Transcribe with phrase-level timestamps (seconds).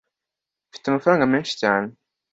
[0.69, 1.89] mfite amafaranga menshi cyane